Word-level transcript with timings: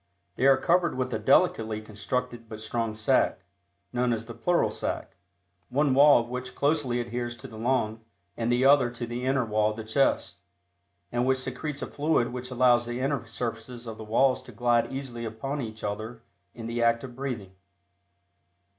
They 0.35 0.47
are 0.47 0.57
covered 0.57 0.97
with 0.97 1.13
a 1.13 1.19
delicately 1.19 1.79
constructed 1.79 2.49
but 2.49 2.59
strong 2.59 2.95
sac, 2.95 3.41
known 3.93 4.13
as 4.13 4.25
the 4.25 4.33
pleural 4.33 4.71
sac, 4.71 5.15
one 5.69 5.93
wall 5.93 6.19
of 6.21 6.27
which 6.27 6.55
closely 6.55 6.99
adheres 6.99 7.37
to 7.37 7.47
the 7.47 7.59
lung, 7.59 8.03
and 8.35 8.51
the 8.51 8.65
other 8.65 8.89
to 8.89 9.05
the 9.05 9.23
inner 9.27 9.45
wall 9.45 9.69
of 9.69 9.75
the 9.77 9.83
chest, 9.83 10.37
and 11.11 11.27
which 11.27 11.37
secretes 11.37 11.83
a 11.83 11.85
fluid 11.85 12.33
which 12.33 12.49
allows 12.49 12.87
the 12.87 12.99
inner 12.99 13.27
surfaces 13.27 13.85
of 13.85 13.99
the 13.99 14.03
walls 14.03 14.41
to 14.41 14.51
glide 14.51 14.91
easily 14.91 15.23
upon 15.23 15.61
each 15.61 15.83
other 15.83 16.23
in 16.55 16.65
the 16.65 16.81
act 16.81 17.03
of 17.03 17.15
breathing. 17.15 17.51